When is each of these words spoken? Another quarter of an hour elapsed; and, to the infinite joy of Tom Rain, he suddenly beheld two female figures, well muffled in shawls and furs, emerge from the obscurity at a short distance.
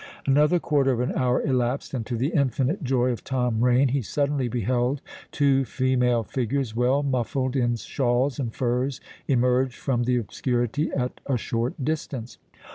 Another 0.25 0.57
quarter 0.57 0.91
of 0.93 0.99
an 0.99 1.11
hour 1.15 1.43
elapsed; 1.43 1.93
and, 1.93 2.03
to 2.07 2.17
the 2.17 2.29
infinite 2.29 2.81
joy 2.83 3.11
of 3.11 3.23
Tom 3.23 3.63
Rain, 3.63 3.89
he 3.89 4.01
suddenly 4.01 4.47
beheld 4.47 4.99
two 5.31 5.63
female 5.63 6.23
figures, 6.23 6.75
well 6.75 7.03
muffled 7.03 7.55
in 7.55 7.75
shawls 7.75 8.39
and 8.39 8.51
furs, 8.51 8.99
emerge 9.27 9.75
from 9.75 10.05
the 10.05 10.17
obscurity 10.17 10.91
at 10.93 11.21
a 11.27 11.37
short 11.37 11.85
distance. 11.85 12.39